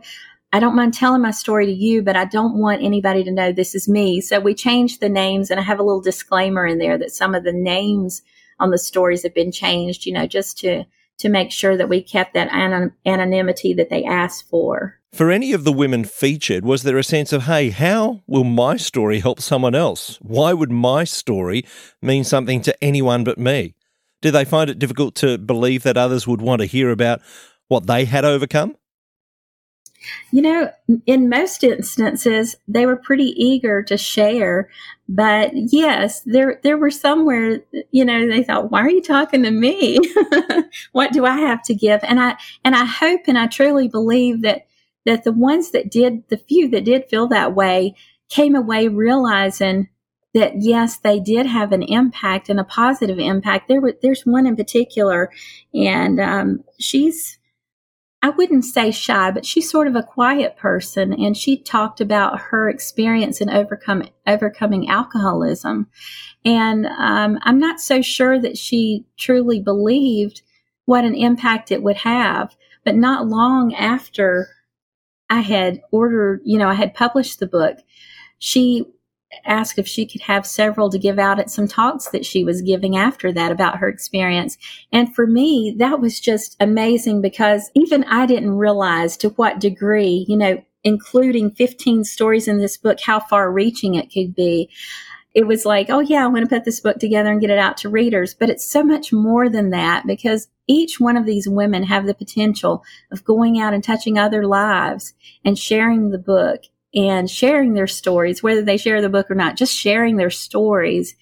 [0.55, 3.51] I don't mind telling my story to you, but I don't want anybody to know
[3.51, 4.21] this is me.
[4.21, 7.35] So we changed the names and I have a little disclaimer in there that some
[7.35, 8.23] of the names
[8.61, 10.85] on the stories have been changed, you know, just to,
[11.19, 12.53] to make sure that we kept that
[13.05, 15.01] anonymity that they asked for.
[15.13, 18.77] For any of the women featured, was there a sense of, hey, how will my
[18.77, 20.21] story help someone else?
[20.23, 21.65] Why would my story
[22.01, 23.75] mean something to anyone but me?
[24.23, 27.23] Did they find it difficult to believe that others would want to hear about
[27.67, 28.77] what they had overcome?
[30.31, 30.71] You know,
[31.07, 34.69] in most instances, they were pretty eager to share.
[35.09, 39.51] But yes, there there were somewhere, you know, they thought, "Why are you talking to
[39.51, 39.99] me?
[40.93, 44.43] what do I have to give?" And I and I hope and I truly believe
[44.43, 44.67] that
[45.07, 47.95] that the ones that did, the few that did feel that way,
[48.29, 49.89] came away realizing
[50.35, 53.69] that yes, they did have an impact and a positive impact.
[53.69, 55.31] There were there's one in particular,
[55.73, 57.39] and um, she's
[58.25, 61.13] I wouldn't say shy, but she's sort of a quiet person.
[61.13, 65.89] And she talked about her experience in overcome, overcoming alcoholism.
[66.43, 70.41] And um, I'm not so sure that she truly believed
[70.87, 72.57] what an impact it would have.
[72.83, 74.49] But not long after
[75.29, 77.77] I had ordered, you know, I had published the book,
[78.39, 78.87] she
[79.45, 82.63] asked if she could have several to give out at some talks that she was
[82.63, 84.59] giving after that about her experience.
[84.93, 90.25] And for me, that was just amazing because even I didn't realize to what degree,
[90.29, 94.69] you know, including 15 stories in this book, how far reaching it could be.
[95.35, 97.59] It was like, oh yeah, I'm going to put this book together and get it
[97.59, 98.35] out to readers.
[98.35, 102.15] But it's so much more than that because each one of these women have the
[102.15, 105.13] potential of going out and touching other lives
[105.45, 106.63] and sharing the book
[106.95, 111.15] and sharing their stories, whether they share the book or not, just sharing their stories.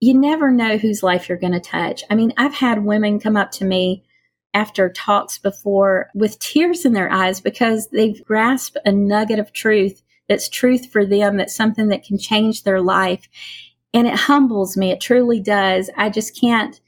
[0.00, 2.04] You never know whose life you're going to touch.
[2.10, 4.04] I mean, I've had women come up to me
[4.52, 10.02] after talks before with tears in their eyes because they've grasped a nugget of truth
[10.28, 13.28] that's truth for them, that's something that can change their life.
[13.92, 14.90] And it humbles me.
[14.90, 15.90] It truly does.
[15.96, 16.80] I just can't,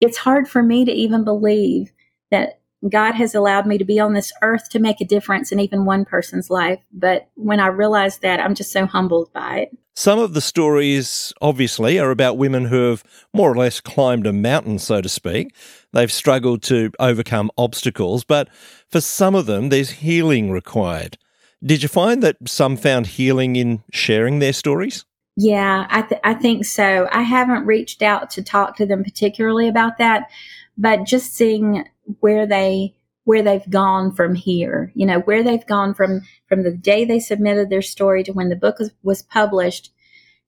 [0.00, 1.90] it's hard for me to even believe
[2.30, 5.58] that God has allowed me to be on this earth to make a difference in
[5.58, 6.80] even one person's life.
[6.92, 9.76] But when I realize that, I'm just so humbled by it.
[9.96, 13.02] Some of the stories, obviously, are about women who have
[13.34, 15.52] more or less climbed a mountain, so to speak.
[15.92, 18.48] They've struggled to overcome obstacles, but
[18.88, 21.18] for some of them, there's healing required.
[21.64, 25.04] Did you find that some found healing in sharing their stories?
[25.36, 27.08] Yeah, I, th- I think so.
[27.10, 30.30] I haven't reached out to talk to them particularly about that,
[30.78, 31.84] but just seeing
[32.20, 36.74] where they where they've gone from here, you know, where they've gone from, from the
[36.74, 39.92] day they submitted their story to when the book was, was published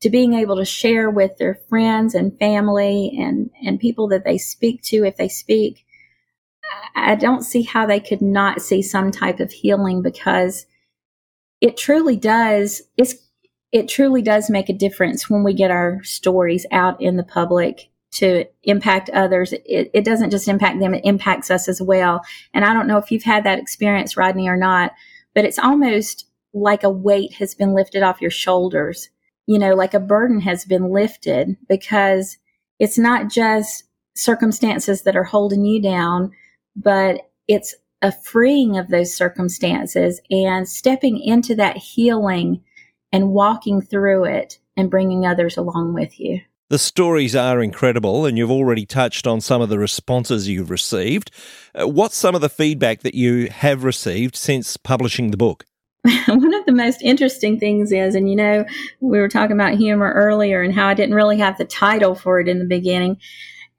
[0.00, 4.38] to being able to share with their friends and family and, and people that they
[4.38, 5.84] speak to if they speak.
[6.96, 10.64] I don't see how they could not see some type of healing because
[11.60, 12.80] it truly does.
[12.96, 13.14] It's,
[13.72, 17.90] it truly does make a difference when we get our stories out in the public
[18.12, 19.52] to impact others.
[19.52, 22.22] It, it doesn't just impact them, it impacts us as well.
[22.52, 24.92] And I don't know if you've had that experience, Rodney, or not,
[25.34, 29.08] but it's almost like a weight has been lifted off your shoulders.
[29.46, 32.38] You know, like a burden has been lifted because
[32.78, 33.84] it's not just
[34.16, 36.32] circumstances that are holding you down,
[36.76, 42.62] but it's a freeing of those circumstances and stepping into that healing
[43.12, 46.40] and walking through it and bringing others along with you.
[46.70, 51.32] The stories are incredible, and you've already touched on some of the responses you've received.
[51.74, 55.66] Uh, what's some of the feedback that you have received since publishing the book?
[56.28, 58.64] One of the most interesting things is, and you know,
[59.00, 62.38] we were talking about humor earlier and how I didn't really have the title for
[62.38, 63.16] it in the beginning.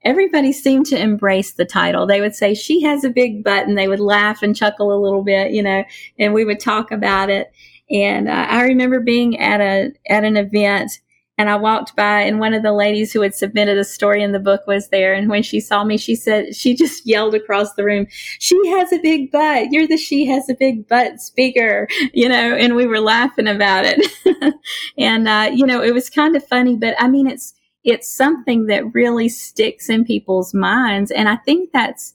[0.04, 2.06] Everybody seemed to embrace the title.
[2.06, 5.00] They would say, She has a big butt, and they would laugh and chuckle a
[5.02, 5.82] little bit, you know,
[6.18, 7.54] and we would talk about it.
[7.90, 10.92] And uh, I remember being at a at an event
[11.38, 14.32] and I walked by and one of the ladies who had submitted a story in
[14.32, 15.14] the book was there.
[15.14, 18.06] And when she saw me, she said, she just yelled across the room,
[18.38, 19.72] she has a big butt.
[19.72, 23.84] You're the she has a big butt speaker, you know, and we were laughing about
[23.86, 24.54] it.
[24.98, 28.66] and, uh, you know, it was kind of funny, but I mean, it's, it's something
[28.66, 31.10] that really sticks in people's minds.
[31.10, 32.14] And I think that's,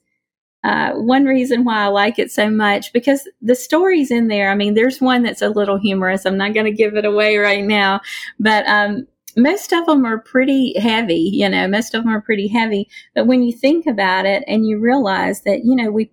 [0.68, 4.52] uh, one reason why I like it so much because the stories in there.
[4.52, 6.26] I mean, there's one that's a little humorous.
[6.26, 8.02] I'm not going to give it away right now,
[8.38, 12.50] but um, most of them are pretty heavy, you know, most of them are pretty
[12.50, 12.90] heavy.
[13.16, 16.12] But when you think about it and you realize that, you know, we,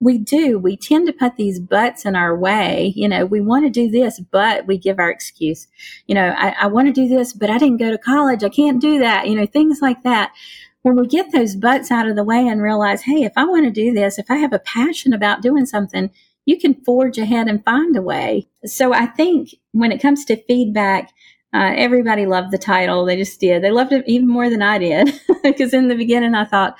[0.00, 2.92] we do, we tend to put these buts in our way.
[2.96, 5.68] You know, we want to do this, but we give our excuse.
[6.08, 8.42] You know, I, I want to do this, but I didn't go to college.
[8.42, 9.28] I can't do that.
[9.28, 10.32] You know, things like that.
[10.82, 13.64] When we get those butts out of the way and realize, hey, if I want
[13.64, 16.10] to do this, if I have a passion about doing something,
[16.44, 18.48] you can forge ahead and find a way.
[18.64, 21.10] So I think when it comes to feedback,
[21.54, 23.04] uh, everybody loved the title.
[23.04, 23.62] They just did.
[23.62, 25.20] They loved it even more than I did.
[25.42, 26.76] Because in the beginning, I thought,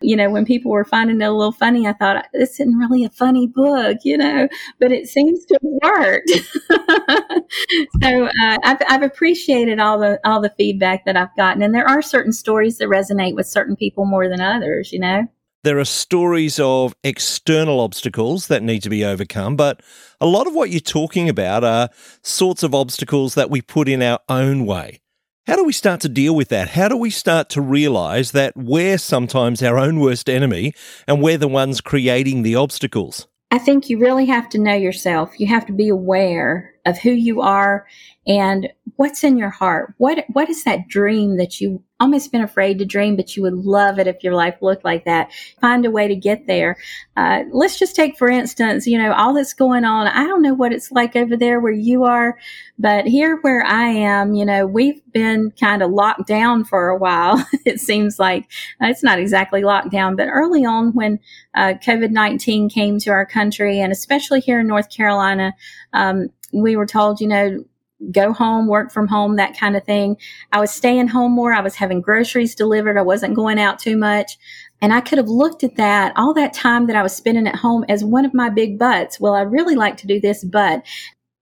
[0.00, 3.04] you know, when people were finding it a little funny, I thought, this isn't really
[3.04, 6.22] a funny book, you know, but it seems to work.
[8.02, 11.88] so uh, I've, I've appreciated all the all the feedback that I've gotten, and there
[11.88, 15.26] are certain stories that resonate with certain people more than others, you know.
[15.64, 19.82] There are stories of external obstacles that need to be overcome, but
[20.20, 21.88] a lot of what you're talking about are
[22.22, 25.00] sorts of obstacles that we put in our own way.
[25.46, 26.70] How do we start to deal with that?
[26.70, 30.74] How do we start to realize that we're sometimes our own worst enemy
[31.06, 33.28] and we're the ones creating the obstacles?
[33.52, 35.38] I think you really have to know yourself.
[35.38, 37.86] You have to be aware of who you are
[38.26, 39.94] and what's in your heart.
[39.98, 43.54] What what is that dream that you almost been afraid to dream, but you would
[43.54, 45.32] love it if your life looked like that.
[45.60, 46.76] Find a way to get there.
[47.16, 50.06] Uh, let's just take, for instance, you know, all that's going on.
[50.06, 52.38] I don't know what it's like over there where you are,
[52.78, 56.98] but here where I am, you know, we've been kind of locked down for a
[56.98, 57.44] while.
[57.64, 58.44] it seems like
[58.82, 61.18] uh, it's not exactly locked down, but early on when
[61.54, 65.54] uh, COVID 19 came to our country, and especially here in North Carolina,
[65.94, 67.64] um, we were told, you know,
[68.10, 70.16] go home, work from home, that kind of thing.
[70.52, 71.52] I was staying home more.
[71.52, 72.98] I was having groceries delivered.
[72.98, 74.38] I wasn't going out too much.
[74.82, 77.56] And I could have looked at that, all that time that I was spending at
[77.56, 79.18] home as one of my big buts.
[79.18, 80.84] Well, I really like to do this, but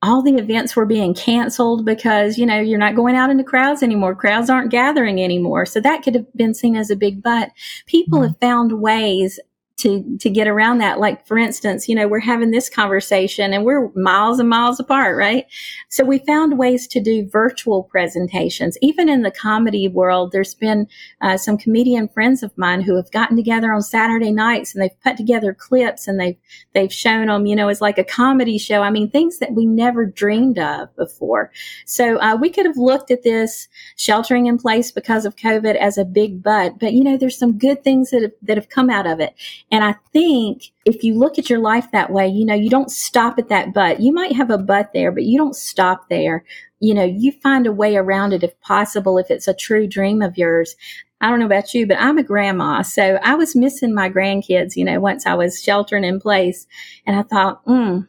[0.02, 3.82] all the events were being canceled because, you know, you're not going out into crowds
[3.82, 4.14] anymore.
[4.14, 5.64] Crowds aren't gathering anymore.
[5.66, 7.50] So that could have been seen as a big but.
[7.86, 8.28] People mm-hmm.
[8.28, 9.40] have found ways
[9.84, 10.98] to to get around that.
[10.98, 15.16] Like for instance you know we're having this conversation and we're miles and miles apart
[15.16, 15.46] right?
[15.88, 18.76] So we found ways to do virtual presentations.
[18.82, 20.88] Even in the comedy world there's been
[21.20, 25.00] uh, some comedian friends of mine who have gotten together on saturday nights and they've
[25.02, 26.36] put together clips and they've
[26.74, 28.82] they've shown them you know as like a comedy show.
[28.82, 31.52] I mean things that we never dreamed of before.
[31.86, 35.98] So uh, we could have looked at this sheltering in place because of covid as
[35.98, 38.90] a big but but you know there's some good things that have, that have come
[38.90, 39.34] out of it
[39.74, 42.92] and I think if you look at your life that way, you know, you don't
[42.92, 43.98] stop at that but.
[43.98, 46.44] You might have a but there, but you don't stop there.
[46.78, 50.22] You know, you find a way around it if possible, if it's a true dream
[50.22, 50.76] of yours.
[51.20, 52.82] I don't know about you, but I'm a grandma.
[52.82, 56.68] So I was missing my grandkids, you know, once I was sheltering in place.
[57.04, 58.02] And I thought, hmm,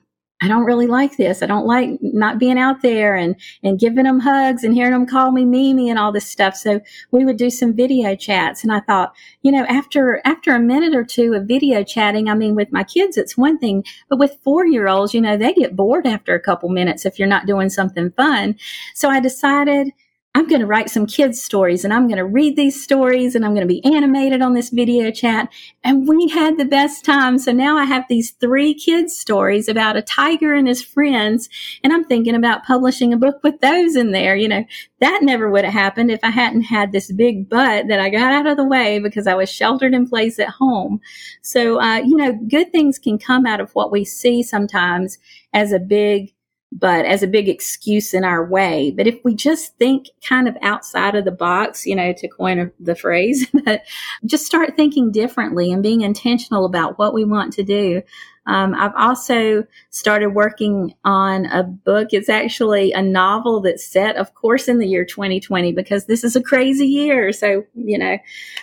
[0.45, 1.41] I don't really like this.
[1.41, 5.07] I don't like not being out there and, and giving them hugs and hearing them
[5.07, 6.55] call me Mimi and all this stuff.
[6.55, 8.61] So we would do some video chats.
[8.61, 12.35] And I thought, you know, after, after a minute or two of video chatting, I
[12.35, 15.51] mean, with my kids, it's one thing, but with four year olds, you know, they
[15.51, 18.55] get bored after a couple minutes if you're not doing something fun.
[18.93, 19.93] So I decided,
[20.35, 23.45] I'm going to write some kids stories and I'm going to read these stories and
[23.45, 25.47] I'm going to be animated on this video chat.
[25.81, 27.39] And we had the best time.
[27.39, 31.47] So now I have these three kids stories about a tiger and his friends.
[31.85, 34.35] And I'm thinking about publishing a book with those in there.
[34.35, 34.65] You know,
[34.99, 38.33] that never would have happened if I hadn't had this big butt that I got
[38.33, 40.99] out of the way because I was sheltered in place at home.
[41.43, 45.17] So, uh, you know, good things can come out of what we see sometimes
[45.53, 46.34] as a big
[46.77, 48.91] but as a big excuse in our way.
[48.91, 52.69] But if we just think kind of outside of the box, you know, to coin
[52.81, 53.47] the phrase,
[54.25, 58.01] just start thinking differently and being intentional about what we want to do.
[58.45, 62.09] Um, I've also started working on a book.
[62.11, 66.35] It's actually a novel that's set, of course, in the year 2020 because this is
[66.35, 67.31] a crazy year.
[67.31, 68.17] So, you know,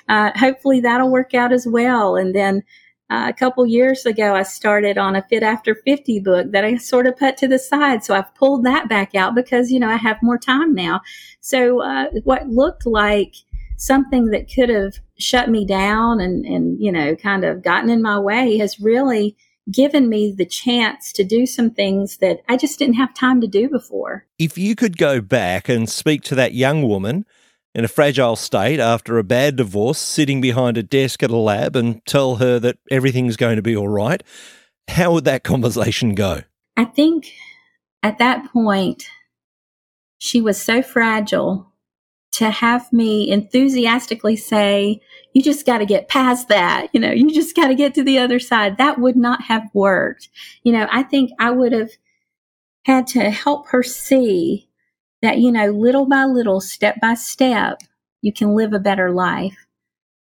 [0.09, 2.15] uh, hopefully that'll work out as well.
[2.15, 2.63] And then
[3.13, 6.77] uh, a couple years ago, I started on a Fit After 50 book that I
[6.77, 8.03] sort of put to the side.
[8.03, 11.03] So I've pulled that back out because, you know, I have more time now.
[11.41, 13.35] So uh, what looked like
[13.77, 18.01] something that could have shut me down and, and, you know, kind of gotten in
[18.01, 19.37] my way has really
[19.71, 23.47] given me the chance to do some things that I just didn't have time to
[23.47, 24.25] do before.
[24.39, 27.27] If you could go back and speak to that young woman
[27.75, 31.75] in a fragile state after a bad divorce, sitting behind a desk at a lab
[31.77, 34.23] and tell her that everything's going to be all right,
[34.89, 36.43] how would that conversation go?
[36.77, 37.33] I think
[38.03, 39.05] at that point,
[40.19, 41.73] she was so fragile
[42.33, 45.01] to have me enthusiastically say,
[45.35, 46.89] you just got to get past that.
[46.93, 48.79] You know, you just got to get to the other side.
[48.79, 50.29] That would not have worked.
[50.63, 51.91] You know, I think I would have
[52.85, 54.69] had to help her see
[55.23, 57.81] that, you know, little by little, step by step,
[58.21, 59.67] you can live a better life.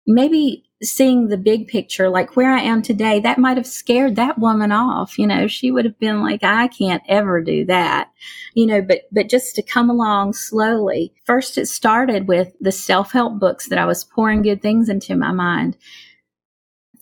[0.06, 4.38] Maybe seeing the big picture, like where I am today, that might have scared that
[4.38, 5.18] woman off.
[5.18, 8.10] You know, she would have been like, I can't ever do that.
[8.54, 11.12] You know, but, but just to come along slowly.
[11.24, 15.16] First, it started with the self help books that I was pouring good things into
[15.16, 15.76] my mind.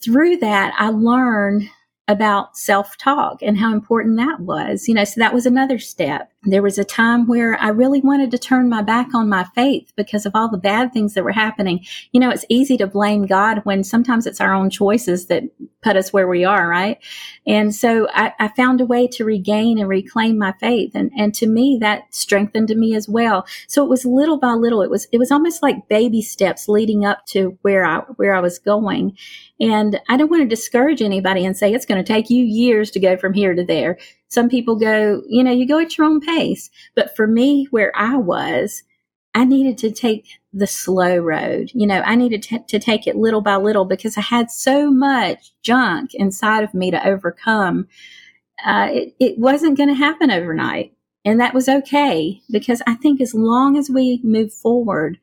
[0.02, 1.68] Through that, I learned
[2.08, 4.88] about self talk and how important that was.
[4.88, 6.32] You know, so that was another step.
[6.46, 9.92] There was a time where I really wanted to turn my back on my faith
[9.96, 11.84] because of all the bad things that were happening.
[12.12, 15.42] You know, it's easy to blame God when sometimes it's our own choices that
[15.82, 16.98] put us where we are, right?
[17.46, 20.92] And so I, I found a way to regain and reclaim my faith.
[20.94, 23.46] And, and to me, that strengthened me as well.
[23.68, 24.82] So it was little by little.
[24.82, 28.40] It was, it was almost like baby steps leading up to where I, where I
[28.40, 29.16] was going.
[29.60, 32.90] And I don't want to discourage anybody and say it's going to take you years
[32.92, 33.98] to go from here to there.
[34.28, 36.70] Some people go, you know, you go at your own pace.
[36.94, 38.82] But for me, where I was,
[39.34, 41.70] I needed to take the slow road.
[41.74, 44.90] You know, I needed to, to take it little by little because I had so
[44.90, 47.86] much junk inside of me to overcome.
[48.64, 50.92] Uh, it, it wasn't going to happen overnight.
[51.24, 55.18] And that was okay because I think as long as we move forward,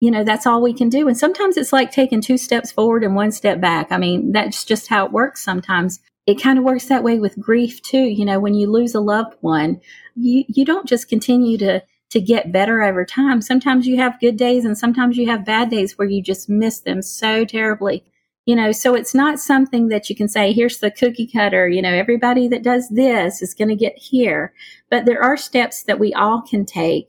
[0.00, 1.06] you know, that's all we can do.
[1.06, 3.92] And sometimes it's like taking two steps forward and one step back.
[3.92, 6.00] I mean, that's just how it works sometimes.
[6.26, 8.04] It kind of works that way with grief too.
[8.04, 9.80] You know, when you lose a loved one,
[10.14, 13.40] you, you don't just continue to, to get better over time.
[13.40, 16.80] Sometimes you have good days and sometimes you have bad days where you just miss
[16.80, 18.04] them so terribly.
[18.44, 21.80] You know, so it's not something that you can say, here's the cookie cutter, you
[21.80, 24.52] know, everybody that does this is going to get here.
[24.90, 27.08] But there are steps that we all can take.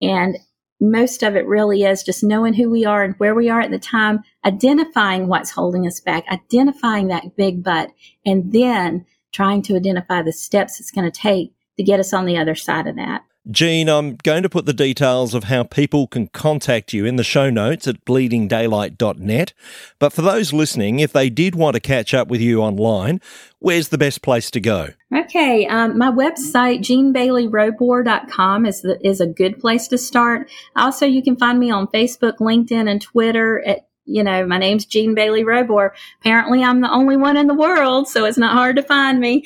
[0.00, 0.38] And
[0.80, 3.70] most of it really is just knowing who we are and where we are at
[3.70, 7.90] the time, identifying what's holding us back, identifying that big butt,
[8.24, 12.26] and then trying to identify the steps it's going to take to get us on
[12.26, 13.22] the other side of that.
[13.50, 17.24] Jean, I'm going to put the details of how people can contact you in the
[17.24, 19.52] show notes at bleedingdaylight.net.
[19.98, 23.22] But for those listening, if they did want to catch up with you online,
[23.58, 24.88] where's the best place to go?
[25.16, 30.50] Okay, um, my website, jeanbaileyroboer.com is, is a good place to start.
[30.76, 34.86] Also, you can find me on Facebook, LinkedIn, and Twitter at you know, my name's
[34.86, 35.94] Jean Bailey Robor.
[36.20, 39.44] Apparently, I'm the only one in the world, so it's not hard to find me.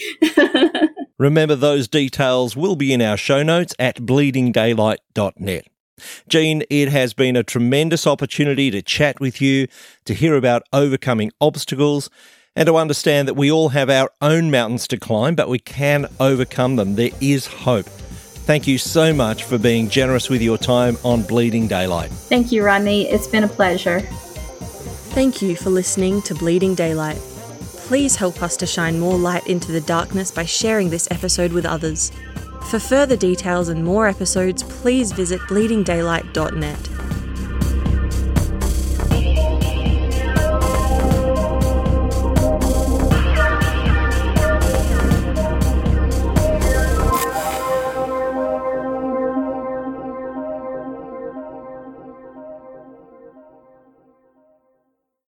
[1.18, 5.66] Remember, those details will be in our show notes at bleedingdaylight.net.
[6.28, 9.66] Jean, it has been a tremendous opportunity to chat with you,
[10.04, 12.08] to hear about overcoming obstacles,
[12.56, 16.06] and to understand that we all have our own mountains to climb, but we can
[16.20, 16.94] overcome them.
[16.94, 17.86] There is hope.
[17.86, 22.10] Thank you so much for being generous with your time on Bleeding Daylight.
[22.10, 23.08] Thank you, Rodney.
[23.08, 24.02] It's been a pleasure.
[25.14, 27.20] Thank you for listening to Bleeding Daylight
[27.92, 31.66] please help us to shine more light into the darkness by sharing this episode with
[31.66, 32.10] others.
[32.70, 37.11] For further details and more episodes, please visit bleedingdaylight.net.